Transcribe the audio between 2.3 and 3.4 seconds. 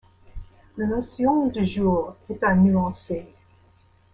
à nuancer.